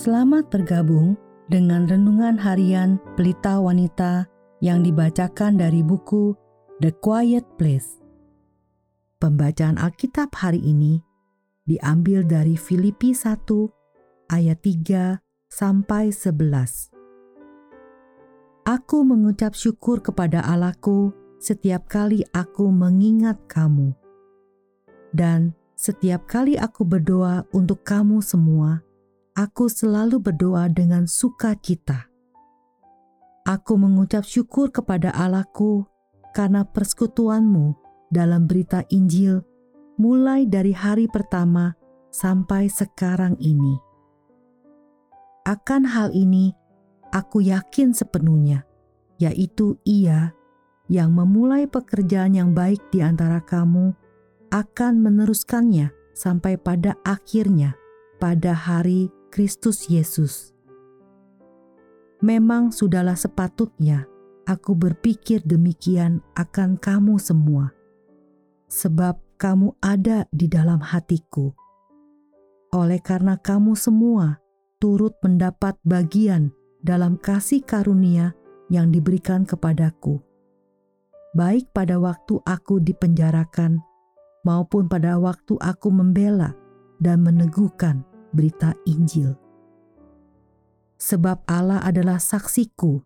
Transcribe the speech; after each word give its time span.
Selamat 0.00 0.48
bergabung 0.48 1.12
dengan 1.52 1.84
renungan 1.84 2.40
harian 2.40 2.96
Pelita 3.20 3.60
Wanita 3.60 4.24
yang 4.64 4.80
dibacakan 4.80 5.60
dari 5.60 5.84
buku 5.84 6.32
The 6.80 6.88
Quiet 7.04 7.44
Place. 7.60 8.00
Pembacaan 9.20 9.76
Alkitab 9.76 10.32
hari 10.32 10.64
ini 10.64 11.04
diambil 11.68 12.24
dari 12.24 12.56
Filipi 12.56 13.12
1 13.12 13.44
ayat 14.32 14.64
3 14.64 15.20
sampai 15.52 16.08
11. 16.16 16.96
Aku 18.72 19.04
mengucap 19.04 19.52
syukur 19.52 20.00
kepada 20.00 20.40
Allahku 20.48 21.12
setiap 21.44 21.92
kali 21.92 22.24
aku 22.32 22.72
mengingat 22.72 23.36
kamu. 23.52 23.92
Dan 25.12 25.52
setiap 25.76 26.24
kali 26.24 26.56
aku 26.56 26.88
berdoa 26.88 27.44
untuk 27.52 27.84
kamu 27.84 28.24
semua, 28.24 28.80
aku 29.34 29.70
selalu 29.70 30.22
berdoa 30.22 30.66
dengan 30.70 31.06
sukacita. 31.06 32.10
Aku 33.46 33.80
mengucap 33.80 34.22
syukur 34.22 34.70
kepada 34.70 35.10
Allahku 35.10 35.88
karena 36.36 36.62
persekutuanmu 36.62 37.74
dalam 38.12 38.46
berita 38.46 38.84
Injil 38.92 39.42
mulai 39.96 40.46
dari 40.46 40.72
hari 40.74 41.06
pertama 41.10 41.74
sampai 42.10 42.66
sekarang 42.70 43.38
ini. 43.38 43.78
Akan 45.46 45.88
hal 45.88 46.12
ini, 46.12 46.52
aku 47.10 47.42
yakin 47.42 47.96
sepenuhnya, 47.96 48.66
yaitu 49.18 49.80
Ia 49.88 50.36
yang 50.90 51.14
memulai 51.14 51.70
pekerjaan 51.70 52.34
yang 52.34 52.50
baik 52.52 52.82
di 52.90 53.00
antara 53.00 53.40
kamu 53.40 53.94
akan 54.50 54.92
meneruskannya 55.00 55.94
sampai 56.12 56.58
pada 56.58 56.98
akhirnya, 57.06 57.78
pada 58.18 58.52
hari 58.52 59.08
Kristus 59.30 59.86
Yesus. 59.86 60.50
Memang 62.18 62.74
sudahlah 62.74 63.14
sepatutnya 63.14 64.10
aku 64.42 64.74
berpikir 64.74 65.40
demikian 65.46 66.18
akan 66.34 66.74
kamu 66.74 67.16
semua, 67.22 67.70
sebab 68.66 69.22
kamu 69.38 69.78
ada 69.78 70.26
di 70.34 70.50
dalam 70.50 70.82
hatiku. 70.82 71.54
Oleh 72.74 72.98
karena 72.98 73.38
kamu 73.38 73.78
semua 73.78 74.42
turut 74.82 75.14
mendapat 75.22 75.78
bagian 75.86 76.50
dalam 76.82 77.14
kasih 77.14 77.62
karunia 77.62 78.34
yang 78.66 78.90
diberikan 78.90 79.46
kepadaku, 79.46 80.18
baik 81.38 81.70
pada 81.70 82.02
waktu 82.02 82.42
aku 82.42 82.82
dipenjarakan 82.82 83.78
maupun 84.42 84.90
pada 84.90 85.22
waktu 85.22 85.54
aku 85.62 85.88
membela 85.94 86.50
dan 86.98 87.22
meneguhkan 87.22 88.09
berita 88.30 88.74
Injil. 88.86 89.34
Sebab 91.00 91.48
Allah 91.48 91.80
adalah 91.80 92.20
saksiku 92.20 93.00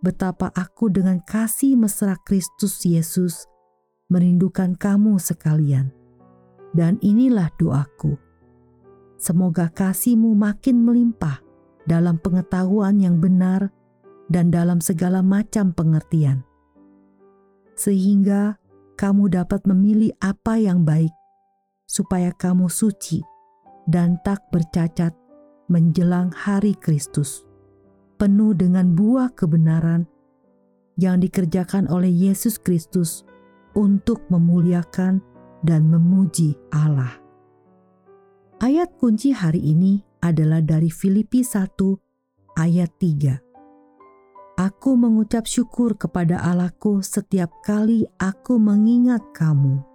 betapa 0.00 0.48
aku 0.54 0.88
dengan 0.88 1.20
kasih 1.20 1.76
mesra 1.76 2.16
Kristus 2.22 2.78
Yesus 2.86 3.50
merindukan 4.08 4.78
kamu 4.78 5.18
sekalian. 5.18 5.90
Dan 6.70 7.02
inilah 7.02 7.50
doaku. 7.58 8.14
Semoga 9.18 9.66
kasihmu 9.68 10.38
makin 10.38 10.86
melimpah 10.86 11.42
dalam 11.84 12.16
pengetahuan 12.22 13.02
yang 13.02 13.18
benar 13.18 13.74
dan 14.30 14.54
dalam 14.54 14.78
segala 14.78 15.18
macam 15.18 15.74
pengertian. 15.74 16.46
Sehingga 17.74 18.54
kamu 18.94 19.34
dapat 19.34 19.66
memilih 19.66 20.14
apa 20.22 20.62
yang 20.62 20.86
baik, 20.86 21.10
supaya 21.90 22.30
kamu 22.30 22.70
suci 22.70 23.39
dan 23.88 24.20
tak 24.26 24.44
bercacat 24.52 25.14
menjelang 25.70 26.34
hari 26.34 26.74
Kristus, 26.74 27.46
penuh 28.18 28.52
dengan 28.52 28.92
buah 28.92 29.30
kebenaran 29.32 30.04
yang 30.98 31.22
dikerjakan 31.22 31.88
oleh 31.88 32.10
Yesus 32.10 32.58
Kristus 32.60 33.24
untuk 33.72 34.26
memuliakan 34.28 35.22
dan 35.64 35.88
memuji 35.88 36.58
Allah. 36.74 37.16
Ayat 38.60 38.92
kunci 39.00 39.32
hari 39.32 39.64
ini 39.72 40.04
adalah 40.20 40.60
dari 40.60 40.92
Filipi 40.92 41.40
1 41.40 42.60
ayat 42.60 42.92
3. 43.00 43.50
Aku 44.60 44.92
mengucap 44.92 45.48
syukur 45.48 45.96
kepada 45.96 46.36
Allahku 46.44 47.00
setiap 47.00 47.48
kali 47.64 48.04
aku 48.20 48.60
mengingat 48.60 49.24
kamu. 49.32 49.89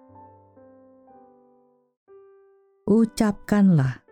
Ucapkanlah 2.86 4.06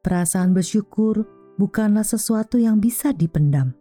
Perasaan 0.00 0.56
bersyukur 0.56 1.28
bukanlah 1.60 2.08
sesuatu 2.08 2.56
yang 2.56 2.80
bisa 2.80 3.12
dipendam. 3.12 3.76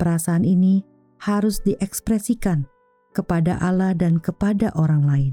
Perasaan 0.00 0.48
ini 0.48 0.80
harus 1.20 1.60
diekspresikan 1.60 2.64
kepada 3.12 3.60
Allah 3.60 3.92
dan 3.92 4.24
kepada 4.24 4.72
orang 4.72 5.04
lain. 5.04 5.32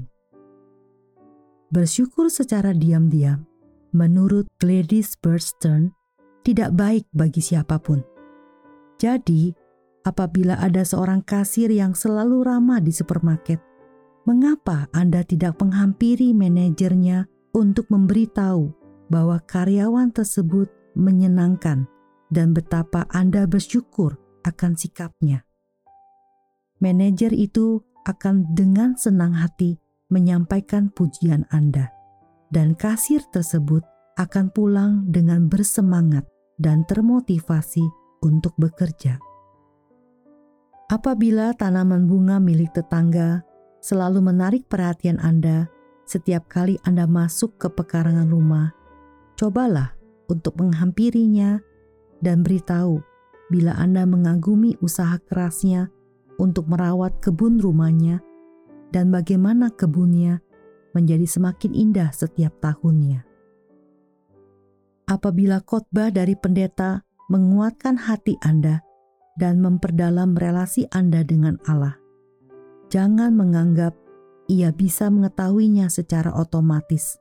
Bersyukur 1.72 2.28
secara 2.28 2.76
diam-diam, 2.76 3.48
menurut 3.96 4.52
Gladys 4.60 5.16
Burstern, 5.16 5.96
tidak 6.44 6.76
baik 6.76 7.08
bagi 7.16 7.40
siapa 7.40 7.80
pun. 7.80 8.04
Jadi, 9.00 9.56
apabila 10.04 10.60
ada 10.60 10.84
seorang 10.84 11.24
kasir 11.24 11.72
yang 11.72 11.96
selalu 11.96 12.44
ramah 12.44 12.84
di 12.84 12.92
supermarket, 12.92 13.64
mengapa 14.28 14.92
Anda 14.92 15.24
tidak 15.24 15.56
menghampiri 15.64 16.36
manajernya 16.36 17.24
untuk 17.56 17.88
memberitahu 17.88 18.68
bahwa 19.08 19.40
karyawan 19.48 20.12
tersebut 20.12 20.68
menyenangkan 20.92 21.88
dan 22.28 22.52
betapa 22.52 23.08
Anda 23.08 23.48
bersyukur 23.48 24.20
akan 24.44 24.76
sikapnya. 24.76 25.48
Manajer 26.84 27.32
itu 27.32 27.80
akan 28.04 28.52
dengan 28.52 29.00
senang 29.00 29.32
hati 29.32 29.80
menyampaikan 30.12 30.92
pujian 30.92 31.48
Anda, 31.48 31.88
dan 32.52 32.76
kasir 32.76 33.24
tersebut 33.32 33.80
akan 34.20 34.52
pulang 34.52 35.08
dengan 35.08 35.48
bersemangat 35.48 36.28
dan 36.60 36.84
termotivasi 36.84 37.84
untuk 38.20 38.52
bekerja. 38.60 39.16
Apabila 40.88 41.52
tanaman 41.52 42.08
bunga 42.08 42.40
milik 42.40 42.72
tetangga 42.72 43.47
selalu 43.80 44.22
menarik 44.22 44.66
perhatian 44.66 45.20
Anda 45.22 45.70
setiap 46.08 46.48
kali 46.50 46.80
Anda 46.82 47.04
masuk 47.04 47.60
ke 47.60 47.68
pekarangan 47.68 48.28
rumah 48.28 48.78
Cobalah 49.38 49.94
untuk 50.26 50.58
menghampirinya 50.58 51.62
dan 52.18 52.42
beritahu 52.42 52.98
bila 53.54 53.70
Anda 53.78 54.02
mengagumi 54.02 54.74
usaha 54.82 55.14
kerasnya 55.30 55.94
untuk 56.42 56.66
merawat 56.66 57.22
kebun 57.22 57.62
rumahnya 57.62 58.18
dan 58.90 59.14
bagaimana 59.14 59.70
kebunnya 59.70 60.42
menjadi 60.90 61.22
semakin 61.22 61.70
indah 61.70 62.10
setiap 62.10 62.50
tahunnya. 62.58 63.22
Apabila 65.06 65.62
khotbah 65.62 66.10
dari 66.10 66.34
pendeta 66.34 67.06
menguatkan 67.30 67.94
hati 67.94 68.42
Anda 68.42 68.82
dan 69.38 69.62
memperdalam 69.62 70.34
relasi 70.34 70.90
Anda 70.90 71.22
dengan 71.22 71.62
Allah, 71.70 71.94
jangan 72.88 73.36
menganggap 73.36 73.92
ia 74.48 74.72
bisa 74.72 75.12
mengetahuinya 75.12 75.92
secara 75.92 76.32
otomatis 76.32 77.20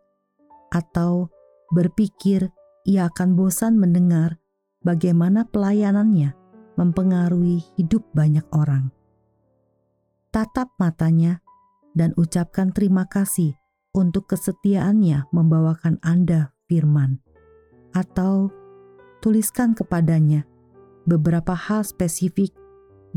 atau 0.71 1.27
berpikir 1.75 2.47
ia 2.87 3.11
akan 3.11 3.35
bosan 3.35 3.75
mendengar 3.75 4.39
bagaimana 4.79 5.43
pelayanannya 5.43 6.31
mempengaruhi 6.79 7.59
hidup 7.75 8.07
banyak 8.15 8.47
orang. 8.55 8.95
Tatap 10.31 10.71
matanya 10.79 11.43
dan 11.97 12.15
ucapkan 12.15 12.71
terima 12.71 13.09
kasih 13.09 13.57
untuk 13.91 14.29
kesetiaannya 14.31 15.27
membawakan 15.33 15.97
Anda 16.05 16.53
firman. 16.69 17.19
Atau 17.91 18.53
tuliskan 19.25 19.73
kepadanya 19.73 20.45
beberapa 21.09 21.57
hal 21.57 21.81
spesifik 21.81 22.53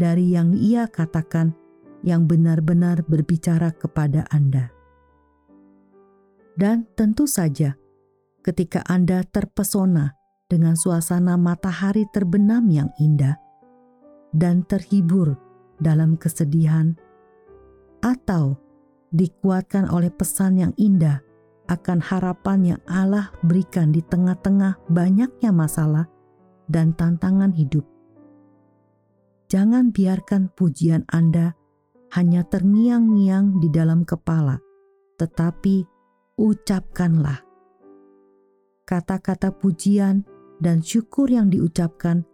dari 0.01 0.33
yang 0.33 0.57
ia 0.57 0.89
katakan 0.89 1.60
yang 2.01 2.25
benar-benar 2.25 3.05
berbicara 3.05 3.73
kepada 3.75 4.25
Anda. 4.33 4.73
Dan 6.57 6.89
tentu 6.97 7.25
saja, 7.25 7.77
ketika 8.45 8.85
Anda 8.89 9.25
terpesona 9.25 10.17
dengan 10.51 10.75
suasana 10.77 11.39
matahari 11.41 12.05
terbenam 12.11 12.69
yang 12.69 12.91
indah 12.99 13.39
dan 14.35 14.67
terhibur 14.67 15.39
dalam 15.81 16.21
kesedihan, 16.21 16.97
atau 18.01 18.57
dikuatkan 19.13 19.89
oleh 19.93 20.09
pesan 20.13 20.57
yang 20.57 20.73
indah 20.81 21.21
akan 21.71 22.03
harapan 22.03 22.75
yang 22.75 22.83
Allah 22.91 23.31
berikan 23.47 23.95
di 23.95 24.03
tengah-tengah 24.03 24.81
banyaknya 24.91 25.55
masalah 25.55 26.11
dan 26.67 26.93
tantangan 26.99 27.55
hidup. 27.55 27.87
Jangan 29.51 29.91
biarkan 29.91 30.51
pujian 30.55 31.07
Anda 31.11 31.55
hanya 32.15 32.43
terngiang-ngiang 32.47 33.63
di 33.63 33.69
dalam 33.71 34.03
kepala, 34.03 34.59
tetapi 35.19 35.87
ucapkanlah 36.41 37.51
kata-kata 38.91 39.55
pujian 39.55 40.27
dan 40.59 40.83
syukur 40.83 41.31
yang 41.31 41.47
diucapkan 41.47 42.27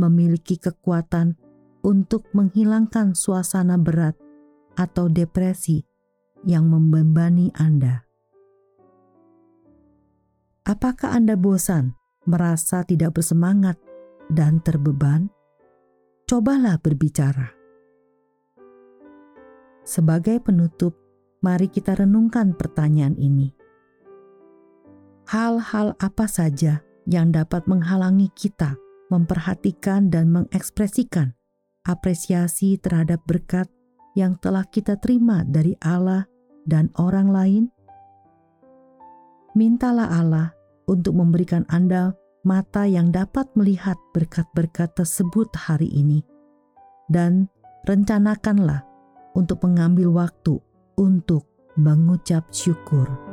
memiliki 0.00 0.56
kekuatan 0.56 1.36
untuk 1.84 2.24
menghilangkan 2.32 3.12
suasana 3.12 3.76
berat 3.76 4.16
atau 4.80 5.12
depresi 5.12 5.84
yang 6.48 6.72
membebani 6.72 7.52
Anda. 7.52 8.08
Apakah 10.64 11.12
Anda 11.12 11.36
bosan, 11.36 11.92
merasa 12.24 12.80
tidak 12.88 13.20
bersemangat, 13.20 13.76
dan 14.32 14.64
terbeban? 14.64 15.28
Cobalah 16.24 16.80
berbicara. 16.80 17.59
Sebagai 19.90 20.38
penutup, 20.38 20.94
mari 21.42 21.66
kita 21.66 21.98
renungkan 21.98 22.54
pertanyaan 22.54 23.18
ini. 23.18 23.50
Hal-hal 25.26 25.98
apa 25.98 26.30
saja 26.30 26.78
yang 27.10 27.34
dapat 27.34 27.66
menghalangi 27.66 28.30
kita 28.30 28.78
memperhatikan 29.10 30.06
dan 30.06 30.30
mengekspresikan 30.30 31.34
apresiasi 31.82 32.78
terhadap 32.78 33.18
berkat 33.26 33.66
yang 34.14 34.38
telah 34.38 34.62
kita 34.70 34.94
terima 34.94 35.42
dari 35.42 35.74
Allah 35.82 36.22
dan 36.70 36.94
orang 36.94 37.34
lain? 37.34 37.64
Mintalah 39.58 40.06
Allah 40.06 40.54
untuk 40.86 41.18
memberikan 41.18 41.66
Anda 41.66 42.14
mata 42.46 42.86
yang 42.86 43.10
dapat 43.10 43.50
melihat 43.58 43.98
berkat-berkat 44.14 44.94
tersebut 44.94 45.50
hari 45.58 45.90
ini, 45.90 46.22
dan 47.10 47.50
rencanakanlah 47.90 48.86
untuk 49.34 49.62
mengambil 49.62 50.10
waktu 50.10 50.58
untuk 50.98 51.46
mengucap 51.78 52.50
syukur. 52.50 53.29